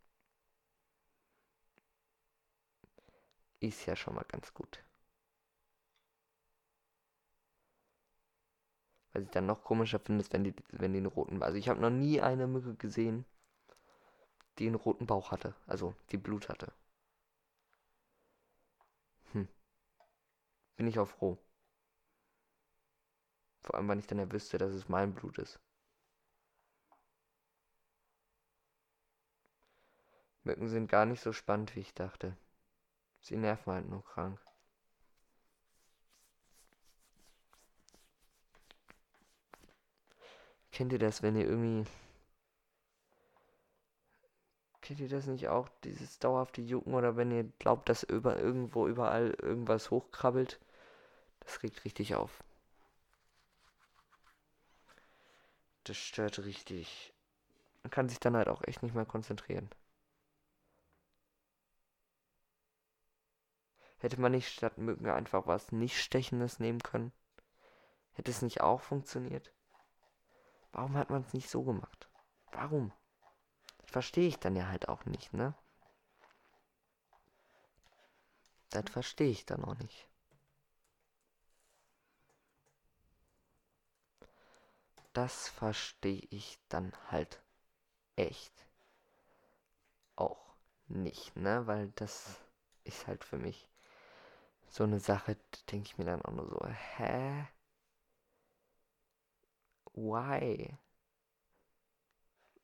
Ist 3.59 3.87
ja 3.87 3.97
schon 3.97 4.15
mal 4.15 4.25
ganz 4.29 4.55
gut. 4.55 4.81
Was 9.15 9.23
ich 9.23 9.31
dann 9.31 9.47
noch 9.47 9.65
komischer 9.65 9.99
finde, 9.99 10.21
ist, 10.21 10.35
wenn 10.35 10.45
die, 10.45 10.55
wenn 10.71 10.93
die 10.93 10.99
einen 10.99 11.07
roten, 11.07 11.43
also 11.43 11.57
ich 11.57 11.71
habe 11.71 11.81
noch 11.81 11.89
nie 11.89 12.21
eine 12.21 12.47
Mücke 12.47 12.75
gesehen, 12.75 13.25
die 14.59 14.67
einen 14.67 14.75
roten 14.75 15.07
Bauch 15.07 15.31
hatte, 15.31 15.55
also 15.69 15.95
die 16.11 16.17
Blut 16.17 16.49
hatte. 16.49 16.73
Hm. 19.33 19.45
Bin 20.77 20.87
ich 20.87 20.99
auch 20.99 21.09
froh. 21.09 21.39
Vor 23.63 23.77
allem, 23.77 23.89
weil 23.89 23.99
ich 23.99 24.07
dann 24.07 24.19
ja 24.19 24.31
wüsste, 24.31 24.59
dass 24.59 24.73
es 24.73 24.89
mein 24.89 25.15
Blut 25.15 25.39
ist. 25.39 25.59
Mücken 30.43 30.69
sind 30.69 30.89
gar 30.89 31.07
nicht 31.07 31.23
so 31.23 31.33
spannend, 31.33 31.75
wie 31.75 31.81
ich 31.81 31.95
dachte. 31.95 32.37
Sie 33.21 33.37
nerven 33.37 33.73
halt 33.73 33.89
nur 33.89 34.05
krank. 34.05 34.39
Kennt 40.71 40.93
ihr 40.93 40.99
das, 40.99 41.23
wenn 41.23 41.37
ihr 41.37 41.47
irgendwie... 41.47 41.89
Kennt 44.85 45.01
ihr 45.01 45.09
das 45.09 45.25
nicht 45.25 45.49
auch, 45.49 45.71
dieses 45.83 46.19
dauerhafte 46.19 46.61
Jucken 46.61 46.93
oder 46.93 47.17
wenn 47.17 47.31
ihr 47.31 47.45
glaubt, 47.59 47.89
dass 47.89 48.03
über 48.03 48.39
irgendwo 48.39 48.87
überall 48.87 49.31
irgendwas 49.41 49.91
hochkrabbelt? 49.91 50.61
Das 51.41 51.63
regt 51.63 51.87
richtig 51.87 52.15
auf. 52.17 52.45
Das 55.85 55.97
stört 55.97 56.39
richtig. 56.41 57.15
Man 57.83 57.93
kann 57.93 58.11
sich 58.11 58.21
dann 58.21 58.37
halt 58.37 58.49
auch 58.49 58.61
echt 58.65 58.83
nicht 58.83 58.95
mehr 58.95 59.07
konzentrieren. 59.07 59.71
Hätte 63.97 64.21
man 64.21 64.33
nicht 64.33 64.53
statt 64.53 64.77
Mücken 64.77 65.09
einfach 65.09 65.47
was 65.47 65.73
nicht 65.73 65.99
Stechendes 65.99 66.61
nehmen 66.61 66.83
können? 66.83 67.11
Hätte 68.13 68.31
es 68.31 68.43
nicht 68.43 68.61
auch 68.61 68.83
funktioniert? 68.83 69.51
Warum 70.73 70.95
hat 70.99 71.09
man 71.09 71.23
es 71.23 71.33
nicht 71.33 71.49
so 71.49 71.63
gemacht? 71.63 72.07
Warum? 72.53 72.93
Verstehe 73.95 74.27
ich 74.27 74.41
dann 74.41 74.57
ja 74.57 74.67
halt 74.67 74.89
auch 74.89 75.05
nicht, 75.05 75.33
ne? 75.33 75.55
Das 78.69 78.91
verstehe 78.91 79.31
ich 79.31 79.47
dann 79.47 79.65
auch 79.65 79.79
nicht. 79.79 80.07
Das 85.15 85.49
verstehe 85.49 86.21
ich 86.29 86.59
dann 86.69 86.93
halt 87.11 87.41
echt 88.17 88.67
auch 90.17 90.55
nicht, 90.89 91.37
ne? 91.37 91.67
Weil 91.69 91.93
das 91.95 92.41
ist 92.85 93.07
halt 93.07 93.23
für 93.25 93.39
mich 93.39 93.69
so 94.69 94.85
eine 94.85 95.01
Sache, 95.01 95.39
denke 95.71 95.87
ich 95.89 95.97
mir 95.99 96.05
dann 96.05 96.21
auch 96.23 96.33
nur 96.33 96.47
so, 96.49 96.61
hä? 96.99 97.47
Why? 99.97 100.77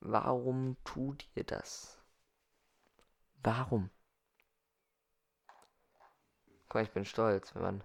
Warum 0.00 0.76
tut 0.85 1.28
ihr 1.35 1.45
das? 1.45 1.99
Warum? 3.42 3.90
Guck 6.64 6.75
mal, 6.75 6.85
ich 6.85 6.92
bin 6.92 7.04
stolz, 7.04 7.54
wenn 7.54 7.62
man 7.62 7.85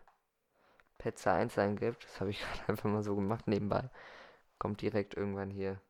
Petze 0.98 1.32
1 1.32 1.58
eingibt. 1.58 2.04
Das 2.06 2.20
habe 2.20 2.30
ich 2.30 2.40
gerade 2.54 2.70
einfach 2.70 2.90
mal 2.90 3.04
so 3.04 3.16
gemacht 3.16 3.48
nebenbei. 3.48 3.90
Kommt 4.60 4.82
direkt 4.82 5.16
irgendwann 5.16 5.52
hier. 5.52 5.82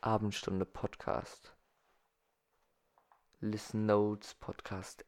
Abendstunde 0.00 0.66
Podcast. 0.66 1.54
Listen 3.40 3.86
Notes 3.86 4.34
Podcast 4.34 5.04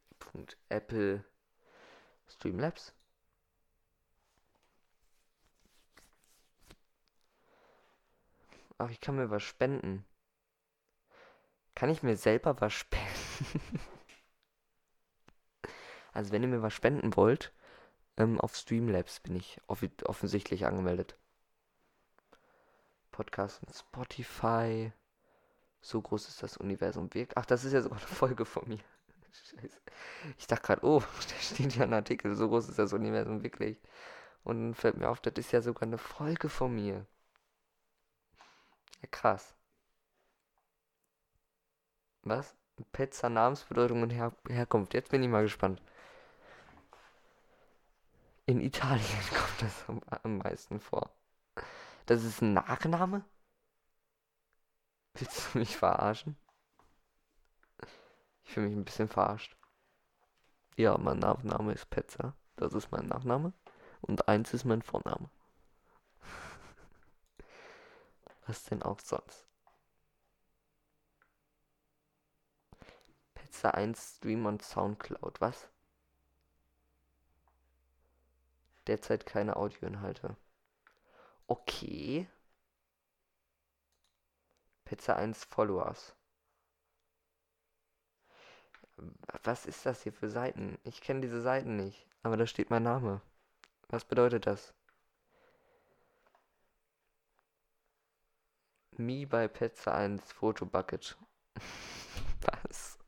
Apple 0.68 1.24
Streamlabs. 2.28 2.97
Ach, 8.78 8.90
ich 8.90 9.00
kann 9.00 9.16
mir 9.16 9.30
was 9.30 9.42
spenden. 9.42 10.04
Kann 11.74 11.90
ich 11.90 12.02
mir 12.02 12.16
selber 12.16 12.60
was 12.60 12.72
spenden? 12.74 13.80
also 16.12 16.32
wenn 16.32 16.42
ihr 16.42 16.48
mir 16.48 16.62
was 16.62 16.74
spenden 16.74 17.16
wollt, 17.16 17.52
ähm, 18.16 18.40
auf 18.40 18.56
Streamlabs 18.56 19.20
bin 19.20 19.36
ich 19.36 19.60
off 19.66 19.84
offensichtlich 20.04 20.66
angemeldet. 20.66 21.16
Podcast 23.10 23.62
und 23.64 23.74
Spotify. 23.74 24.92
So 25.80 26.00
groß 26.00 26.28
ist 26.28 26.42
das 26.42 26.56
Universum 26.56 27.12
wirklich. 27.14 27.36
Ach, 27.36 27.46
das 27.46 27.64
ist 27.64 27.72
ja 27.72 27.82
sogar 27.82 27.98
eine 27.98 28.06
Folge 28.06 28.44
von 28.44 28.68
mir. 28.68 28.78
Scheiße. 29.32 29.80
Ich 30.38 30.46
dachte 30.46 30.66
gerade, 30.66 30.84
oh, 30.86 31.00
da 31.28 31.34
steht 31.40 31.76
ja 31.76 31.84
ein 31.84 31.94
Artikel, 31.94 32.34
so 32.36 32.48
groß 32.48 32.68
ist 32.68 32.78
das 32.78 32.92
Universum 32.92 33.42
wirklich. 33.42 33.80
Und 34.44 34.60
dann 34.62 34.74
fällt 34.74 34.96
mir 34.96 35.08
auf, 35.08 35.20
das 35.20 35.34
ist 35.36 35.52
ja 35.52 35.62
sogar 35.62 35.82
eine 35.82 35.98
Folge 35.98 36.48
von 36.48 36.74
mir. 36.74 37.06
Ja, 39.02 39.08
krass. 39.10 39.54
Was? 42.22 42.54
Pizza, 42.92 43.28
Namensbedeutung 43.28 44.02
und 44.02 44.10
Her 44.10 44.32
Herkunft. 44.48 44.94
Jetzt 44.94 45.10
bin 45.10 45.22
ich 45.22 45.28
mal 45.28 45.42
gespannt. 45.42 45.82
In 48.46 48.60
Italien 48.60 49.04
kommt 49.30 49.62
das 49.62 49.88
am, 49.88 50.00
am 50.22 50.38
meisten 50.38 50.80
vor. 50.80 51.10
Das 52.06 52.24
ist 52.24 52.40
ein 52.42 52.54
Nachname? 52.54 53.24
Willst 55.14 55.54
du 55.54 55.58
mich 55.58 55.76
verarschen? 55.76 56.36
Ich 58.44 58.52
fühle 58.52 58.68
mich 58.68 58.76
ein 58.76 58.84
bisschen 58.84 59.08
verarscht. 59.08 59.56
Ja, 60.76 60.96
mein 60.96 61.18
Nachname 61.18 61.72
ist 61.72 61.90
Petzer. 61.90 62.34
Das 62.56 62.72
ist 62.72 62.90
mein 62.90 63.06
Nachname. 63.06 63.52
Und 64.00 64.28
eins 64.28 64.54
ist 64.54 64.64
mein 64.64 64.82
Vorname. 64.82 65.28
Was 68.48 68.64
denn 68.64 68.82
auch 68.82 68.98
sonst? 68.98 69.46
Pizza 73.34 73.74
1 73.74 74.16
Stream 74.16 74.46
und 74.46 74.62
Soundcloud, 74.62 75.42
was? 75.42 75.68
Derzeit 78.86 79.26
keine 79.26 79.56
Audioinhalte. 79.56 80.34
Okay. 81.46 82.26
Pizza 84.86 85.16
1 85.16 85.44
Followers. 85.44 86.16
Was 89.44 89.66
ist 89.66 89.84
das 89.84 90.02
hier 90.02 90.14
für 90.14 90.30
Seiten? 90.30 90.78
Ich 90.84 91.02
kenne 91.02 91.20
diese 91.20 91.42
Seiten 91.42 91.76
nicht, 91.76 92.08
aber 92.22 92.38
da 92.38 92.46
steht 92.46 92.70
mein 92.70 92.82
Name. 92.82 93.20
Was 93.90 94.06
bedeutet 94.06 94.46
das? 94.46 94.72
Me 99.00 99.26
bei 99.26 99.46
Pizza 99.46 99.94
1 99.94 100.32
Fotobucket. 100.32 101.16
Was? 102.42 102.98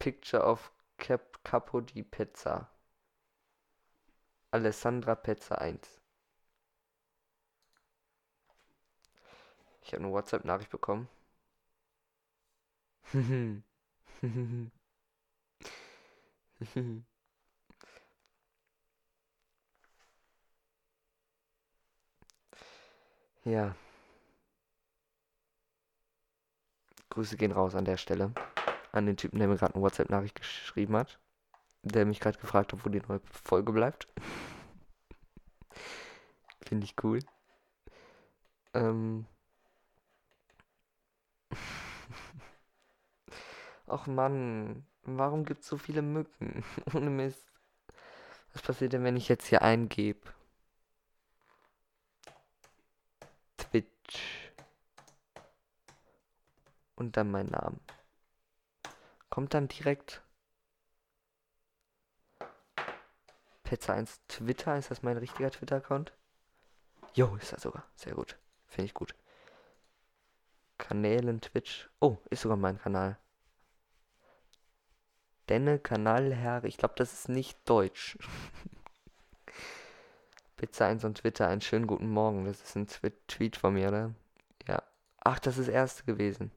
Picture 0.00 0.42
of 0.42 0.72
Cap 0.98 1.38
Capo 1.44 1.80
di 1.80 2.02
Pizza. 2.02 2.68
Alessandra 4.52 5.14
Pizza 5.14 5.60
1. 5.60 6.00
Ich 9.82 9.92
habe 9.92 10.02
eine 10.02 10.12
WhatsApp-Nachricht 10.12 10.70
bekommen. 10.70 11.08
ja. 23.44 23.74
Grüße 27.10 27.36
gehen 27.36 27.52
raus 27.52 27.74
an 27.74 27.84
der 27.84 27.96
Stelle. 27.96 28.32
An 28.92 29.06
den 29.06 29.16
Typen, 29.16 29.38
der 29.38 29.48
mir 29.48 29.56
gerade 29.56 29.74
eine 29.74 29.82
WhatsApp-Nachricht 29.82 30.36
geschrieben 30.36 30.96
hat. 30.96 31.18
Der 31.82 32.06
mich 32.06 32.20
gerade 32.20 32.38
gefragt 32.38 32.72
hat, 32.72 32.84
wo 32.84 32.88
die 32.88 33.00
neue 33.00 33.20
Folge 33.24 33.72
bleibt. 33.72 34.08
Finde 36.66 36.84
ich 36.84 36.94
cool. 37.02 37.20
Ähm. 38.74 39.26
Ach 43.86 44.06
Mann, 44.06 44.86
warum 45.02 45.44
gibt 45.44 45.62
es 45.62 45.68
so 45.68 45.76
viele 45.76 46.02
Mücken? 46.02 46.64
Ohne 46.94 47.10
Mist. 47.10 47.44
Was 48.52 48.62
passiert 48.62 48.92
denn, 48.92 49.04
wenn 49.04 49.16
ich 49.16 49.28
jetzt 49.28 49.46
hier 49.46 49.62
eingebe? 49.62 50.20
Twitch. 53.56 53.86
Und 56.96 57.16
dann 57.16 57.30
mein 57.30 57.46
Name. 57.46 57.78
Kommt 59.30 59.54
dann 59.54 59.68
direkt 59.68 60.22
Pizza 63.62 63.94
1 63.94 64.20
Twitter. 64.26 64.76
Ist 64.76 64.90
das 64.90 65.02
mein 65.02 65.16
richtiger 65.16 65.50
Twitter-Account? 65.50 66.12
Jo, 67.14 67.36
ist 67.36 67.52
das 67.52 67.62
sogar. 67.62 67.84
Sehr 67.94 68.14
gut. 68.14 68.36
Finde 68.66 68.86
ich 68.86 68.94
gut. 68.94 69.14
Kanälen 70.76 71.40
Twitch. 71.40 71.88
Oh, 72.00 72.18
ist 72.30 72.42
sogar 72.42 72.56
mein 72.56 72.78
Kanal. 72.78 73.16
Denne 75.48 75.78
Kanalherr. 75.78 76.64
Ich 76.64 76.78
glaube, 76.78 76.94
das 76.96 77.12
ist 77.12 77.28
nicht 77.28 77.58
deutsch. 77.68 78.18
Pizza 80.60 80.86
1 80.86 81.04
und 81.04 81.18
Twitter. 81.18 81.48
Einen 81.48 81.62
schönen 81.62 81.86
guten 81.86 82.08
Morgen. 82.10 82.44
Das 82.44 82.60
ist 82.62 82.76
ein 82.76 82.86
Tweet 83.26 83.56
von 83.56 83.74
mir, 83.74 83.88
oder? 83.88 84.14
Ja. 84.68 84.82
Ach, 85.20 85.38
das 85.38 85.56
ist 85.58 85.68
das 85.68 85.74
erste 85.74 86.04
gewesen. 86.04 86.52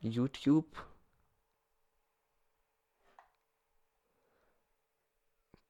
YouTube. 0.00 0.66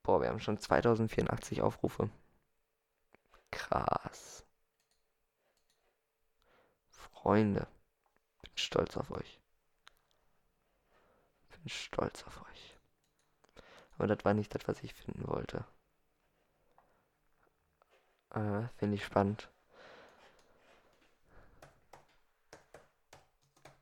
Boah, 0.02 0.22
wir 0.22 0.28
haben 0.28 0.40
schon 0.40 0.58
2084 0.58 1.60
Aufrufe. 1.60 2.08
Krass. 3.50 4.44
Freunde. 6.90 7.66
Bin 8.42 8.52
stolz 8.54 8.96
auf 8.96 9.10
euch 9.10 9.38
bin 11.58 11.68
stolz 11.68 12.24
auf 12.24 12.42
euch. 12.42 12.76
Aber 13.96 14.06
das 14.06 14.24
war 14.24 14.34
nicht 14.34 14.54
das, 14.54 14.66
was 14.66 14.82
ich 14.82 14.94
finden 14.94 15.26
wollte. 15.26 15.64
Äh, 18.34 18.68
Finde 18.76 18.96
ich 18.96 19.04
spannend. 19.04 19.48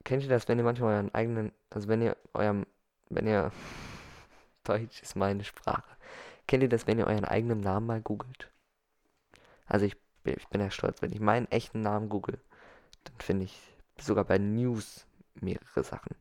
Kennt 0.05 0.23
ihr 0.23 0.29
das, 0.29 0.47
wenn 0.49 0.59
ihr 0.59 0.65
manchmal 0.65 0.95
euren 0.95 1.15
eigenen, 1.15 1.53
also 1.71 1.89
wenn 1.89 2.01
ihr 2.01 2.17
eurem, 2.33 2.65
wenn 3.09 3.27
ihr, 3.27 3.51
Deutsch 4.65 5.03
ist 5.03 5.17
meine 5.17 5.45
Sprache. 5.45 5.97
Kennt 6.47 6.63
ihr 6.63 6.69
das, 6.69 6.87
wenn 6.87 6.99
ihr 6.99 7.07
euren 7.07 7.25
eigenen 7.25 7.61
Namen 7.61 7.87
mal 7.87 8.01
googelt? 8.01 8.51
Also 9.67 9.87
ich, 9.87 9.97
ich 10.25 10.49
bin 10.49 10.61
ja 10.61 10.71
stolz, 10.71 11.03
wenn 11.03 11.13
ich 11.13 11.21
meinen 11.21 11.51
echten 11.51 11.81
Namen 11.81 12.09
google, 12.09 12.41
dann 13.05 13.19
finde 13.19 13.45
ich 13.45 13.77
sogar 13.99 14.25
bei 14.25 14.39
News 14.39 15.07
mehrere 15.35 15.83
Sachen. 15.83 16.15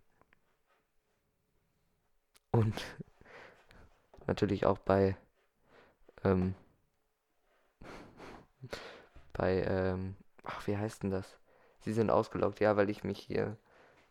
Und 2.52 2.84
natürlich 4.28 4.66
auch 4.66 4.80
bei 4.80 5.16
ähm, 6.24 6.56
bei 9.34 9.64
ähm, 9.64 10.16
ach, 10.44 10.68
wie 10.68 10.78
heißt 10.78 11.04
denn 11.04 11.12
das? 11.12 11.38
Sie 11.82 11.94
sind 11.94 12.10
ausgeloggt, 12.10 12.60
ja, 12.60 12.78
weil 12.78 12.90
ich 12.90 13.04
mich 13.04 13.20
hier 13.20 13.58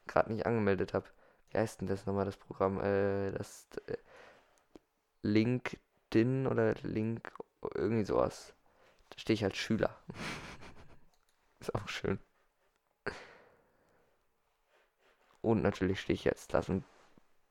gerade 0.07 0.33
nicht 0.33 0.47
angemeldet 0.47 0.95
habe. 0.95 1.07
Wie 1.51 1.59
heißt 1.59 1.81
denn 1.81 1.89
das 1.89 2.07
nochmal, 2.07 2.25
das 2.27 2.37
Programm? 2.37 2.81
Äh, 2.81 3.33
das 3.33 3.69
äh, 3.87 3.97
LinkedIn 5.23 6.47
oder 6.47 6.75
Link, 6.83 7.33
irgendwie 7.75 8.05
sowas. 8.05 8.55
Da 9.11 9.19
stehe 9.19 9.35
ich 9.35 9.45
als 9.45 9.57
Schüler. 9.57 9.97
Ist 11.61 11.75
auch 11.75 11.89
schön. 11.89 12.19
Und 15.43 15.63
natürlich 15.63 16.01
stehe 16.01 16.15
ich 16.15 16.25
jetzt 16.25 16.55
als 16.55 16.71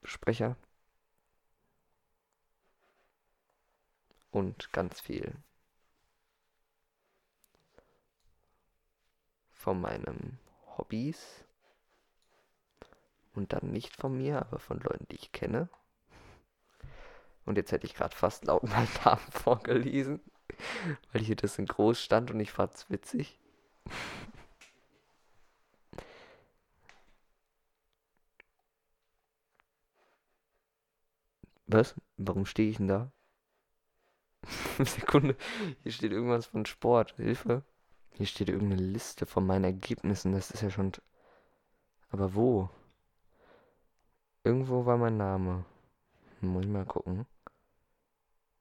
Sprecher. 0.04 0.58
und 4.34 4.74
ganz 4.74 5.00
viel 5.00 5.36
von 9.64 9.80
meinen 9.80 10.40
Hobbys 10.78 11.46
und 13.34 13.54
dann 13.54 13.72
nicht 13.72 13.96
von 13.96 14.18
mir, 14.18 14.42
aber 14.42 14.60
von 14.60 14.78
Leuten, 14.82 15.08
die 15.10 15.16
ich 15.16 15.32
kenne. 15.32 15.70
Und 17.46 17.58
jetzt 17.58 17.72
hätte 17.72 17.86
ich 17.88 17.96
gerade 17.96 18.14
fast 18.14 18.44
laut 18.44 18.64
meinen 18.70 18.90
Namen 19.06 19.32
vorgelesen, 19.32 20.20
weil 21.14 21.22
hier 21.22 21.38
das 21.38 21.58
in 21.58 21.66
groß 21.66 22.02
stand 22.02 22.30
und 22.32 22.42
ich 22.42 22.52
fand's 22.52 22.90
witzig. 22.90 23.40
Was? 31.68 31.96
Warum 32.18 32.46
stehe 32.46 32.70
ich 32.70 32.78
denn 32.78 32.90
da? 32.90 33.12
Sekunde. 34.84 35.38
Hier 35.84 35.92
steht 35.94 36.12
irgendwas 36.12 36.48
von 36.48 36.66
Sport. 36.66 37.16
Hilfe. 37.16 37.64
Hier 38.14 38.26
steht 38.26 38.50
irgendeine 38.50 38.82
Liste 38.82 39.26
von 39.26 39.46
meinen 39.46 39.66
Ergebnissen. 39.66 40.34
Das 40.34 40.52
ist 40.52 40.62
ja 40.62 40.70
schon. 40.70 40.92
Aber 42.12 42.34
wo? 42.36 42.70
Irgendwo 44.46 44.86
war 44.86 44.98
mein 44.98 45.18
Name. 45.18 45.66
Muss 46.42 46.64
ich 46.64 46.70
mal 46.70 46.86
gucken. 46.86 47.26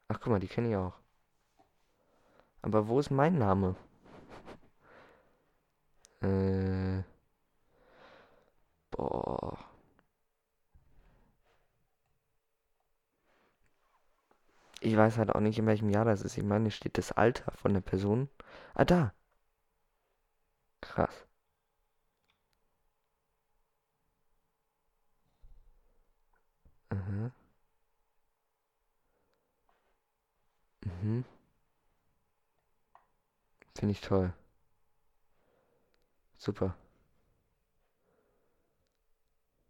Ach, 0.09 0.21
guck 0.21 0.29
mal, 0.29 0.39
die 0.41 0.47
kenne 0.49 0.69
ich 0.71 0.77
auch. 0.77 0.95
Aber 2.63 2.89
wo 2.89 2.99
ist 2.99 3.11
mein 3.11 3.39
Name? 3.39 3.77
Äh. 6.23 7.03
Boah. 8.91 9.59
Ich 14.81 14.95
weiß 14.97 15.17
halt 15.17 15.35
auch 15.35 15.41
nicht, 15.41 15.59
in 15.59 15.67
welchem 15.67 15.89
Jahr 15.89 16.05
das 16.05 16.21
ist. 16.23 16.37
Ich 16.37 16.45
meine, 16.45 16.71
steht 16.71 16.99
das 16.99 17.13
Alter 17.13 17.53
von 17.53 17.73
der 17.73 17.81
Person. 17.81 18.29
Ah, 18.75 18.85
da. 18.85 19.13
Krass. 20.83 21.25
Mhm. 26.91 27.33
Mhm. 30.85 31.25
Finde 33.75 33.93
ich 33.93 34.01
toll. 34.01 34.33
Super. 36.37 36.75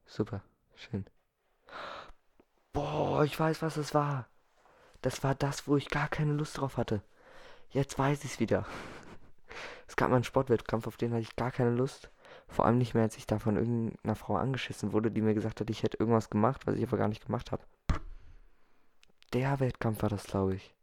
Super. 0.06 0.42
Schön. 0.74 1.06
Boah, 2.72 3.24
ich 3.24 3.38
weiß, 3.38 3.62
was 3.62 3.76
es 3.76 3.94
war. 3.94 4.26
Das 5.02 5.24
war 5.24 5.34
das, 5.34 5.68
wo 5.68 5.76
ich 5.76 5.88
gar 5.90 6.08
keine 6.08 6.32
Lust 6.32 6.58
drauf 6.58 6.76
hatte. 6.76 7.02
Jetzt 7.70 7.98
weiß 7.98 8.24
ich 8.24 8.34
es 8.34 8.40
wieder. 8.40 8.66
Es 9.86 9.96
gab 9.96 10.10
mal 10.10 10.16
einen 10.16 10.24
Sportwettkampf, 10.24 10.86
auf 10.86 10.96
den 10.96 11.12
hatte 11.12 11.22
ich 11.22 11.36
gar 11.36 11.50
keine 11.50 11.70
Lust. 11.70 12.10
Vor 12.48 12.64
allem 12.66 12.78
nicht 12.78 12.94
mehr, 12.94 13.02
als 13.04 13.16
ich 13.16 13.26
da 13.26 13.38
von 13.38 13.56
irgendeiner 13.56 14.14
Frau 14.14 14.36
angeschissen 14.36 14.92
wurde, 14.92 15.10
die 15.10 15.22
mir 15.22 15.34
gesagt 15.34 15.60
hat, 15.60 15.70
ich 15.70 15.82
hätte 15.82 15.98
irgendwas 15.98 16.30
gemacht, 16.30 16.66
was 16.66 16.76
ich 16.76 16.86
aber 16.86 16.96
gar 16.96 17.08
nicht 17.08 17.24
gemacht 17.24 17.52
habe. 17.52 17.64
Der 19.32 19.60
Wettkampf 19.60 20.02
war 20.02 20.08
das, 20.08 20.24
glaube 20.24 20.54
ich. 20.54 20.74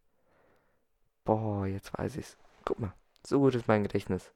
Boah, 1.23 1.67
jetzt 1.67 1.97
weiß 1.97 2.15
ich's. 2.17 2.37
Guck 2.65 2.79
mal, 2.79 2.93
so 3.25 3.39
gut 3.39 3.55
ist 3.55 3.67
mein 3.67 3.83
Gedächtnis. 3.83 4.31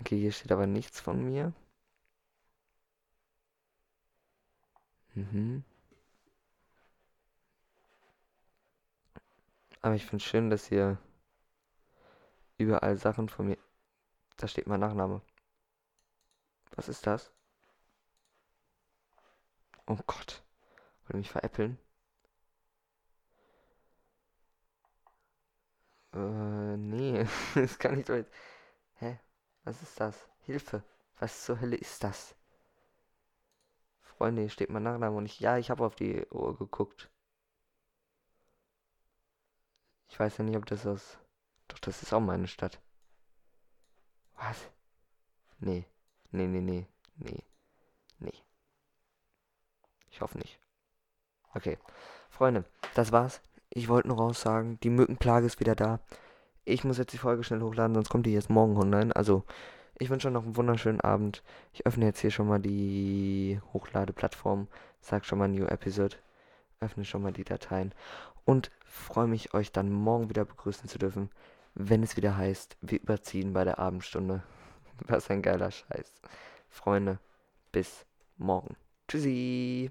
Okay, 0.00 0.18
hier 0.18 0.32
steht 0.32 0.52
aber 0.52 0.66
nichts 0.66 1.00
von 1.00 1.24
mir. 1.24 1.52
Mhm. 5.14 5.64
Aber 9.80 9.94
ich 9.94 10.04
finde 10.06 10.24
schön, 10.24 10.50
dass 10.50 10.66
hier 10.66 10.98
überall 12.58 12.96
Sachen 12.96 13.28
von 13.28 13.46
mir. 13.46 13.58
Da 14.36 14.48
steht 14.48 14.66
mein 14.66 14.80
Nachname. 14.80 15.22
Was 16.76 16.88
ist 16.88 17.06
das? 17.06 17.32
Oh 19.86 19.96
Gott. 20.06 20.42
Wollt 21.02 21.14
ihr 21.14 21.18
mich 21.18 21.30
veräppeln? 21.30 21.78
Äh, 26.12 26.76
nee. 26.76 27.26
das 27.54 27.78
kann 27.78 27.96
nicht 27.96 28.06
so. 28.06 28.24
Hä? 28.94 29.18
Was 29.64 29.82
ist 29.82 29.98
das? 30.00 30.28
Hilfe. 30.40 30.82
Was 31.18 31.44
zur 31.44 31.60
Hölle 31.60 31.76
ist 31.76 32.02
das? 32.04 32.34
Freunde, 34.00 34.42
hier 34.42 34.50
steht 34.50 34.70
mein 34.70 34.82
Nachname 34.82 35.16
und 35.16 35.26
ich. 35.26 35.40
Ja, 35.40 35.58
ich 35.58 35.70
habe 35.70 35.84
auf 35.84 35.94
die 35.94 36.26
Uhr 36.30 36.56
geguckt. 36.58 37.10
Ich 40.08 40.18
weiß 40.18 40.38
ja 40.38 40.44
nicht, 40.44 40.56
ob 40.56 40.66
das 40.66 40.86
aus. 40.86 41.18
Doch, 41.68 41.78
das 41.78 42.02
ist 42.02 42.12
auch 42.12 42.20
meine 42.20 42.48
Stadt. 42.48 42.80
Was? 44.36 44.70
Nee. 45.60 45.84
Nee, 46.30 46.46
nee, 46.46 46.60
nee. 46.60 46.86
Nee. 47.16 47.42
Nee. 48.18 48.32
Ich 50.10 50.20
hoffe 50.20 50.38
nicht. 50.38 50.58
Okay. 51.54 51.78
Freunde, 52.30 52.64
das 52.94 53.12
war's. 53.12 53.40
Ich 53.70 53.88
wollte 53.88 54.08
nur 54.08 54.18
raussagen, 54.18 54.78
die 54.80 54.90
Mückenplage 54.90 55.46
ist 55.46 55.60
wieder 55.60 55.74
da. 55.74 56.00
Ich 56.64 56.84
muss 56.84 56.98
jetzt 56.98 57.12
die 57.12 57.18
Folge 57.18 57.44
schnell 57.44 57.60
hochladen, 57.62 57.94
sonst 57.94 58.08
kommt 58.08 58.26
die 58.26 58.32
jetzt 58.32 58.50
morgen 58.50 58.76
online. 58.76 59.14
Also, 59.14 59.44
ich 59.98 60.10
wünsche 60.10 60.28
euch 60.28 60.34
noch 60.34 60.44
einen 60.44 60.56
wunderschönen 60.56 61.00
Abend. 61.00 61.42
Ich 61.72 61.86
öffne 61.86 62.04
jetzt 62.06 62.20
hier 62.20 62.30
schon 62.30 62.46
mal 62.46 62.60
die 62.60 63.60
Hochladeplattform. 63.72 64.68
Sag 65.00 65.24
schon 65.24 65.38
mal 65.38 65.48
New 65.48 65.66
Episode. 65.66 66.16
Öffne 66.80 67.04
schon 67.04 67.22
mal 67.22 67.32
die 67.32 67.44
Dateien. 67.44 67.92
Und 68.48 68.70
freue 68.82 69.26
mich, 69.26 69.52
euch 69.52 69.72
dann 69.72 69.92
morgen 69.92 70.30
wieder 70.30 70.46
begrüßen 70.46 70.88
zu 70.88 70.98
dürfen, 70.98 71.28
wenn 71.74 72.02
es 72.02 72.16
wieder 72.16 72.38
heißt, 72.38 72.78
wir 72.80 72.98
überziehen 72.98 73.52
bei 73.52 73.62
der 73.62 73.78
Abendstunde. 73.78 74.42
Was 75.06 75.28
ein 75.28 75.42
geiler 75.42 75.70
Scheiß. 75.70 76.14
Freunde, 76.70 77.18
bis 77.72 78.06
morgen. 78.38 78.74
Tschüssi. 79.06 79.86